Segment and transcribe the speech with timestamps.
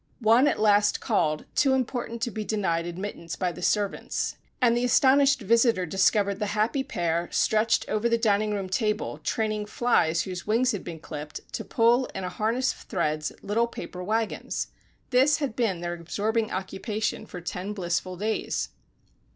[0.19, 4.83] One at last called, too important to be denied admittance by the servants, and the
[4.83, 10.47] astonished visitor discovered the happy pair stretched over the dining room table, training flies whose
[10.47, 14.69] wings had been clipped, to pull, in a harness of threads, little paper wagons!
[15.11, 18.69] This had been their absorbing occupation for ten blissful days!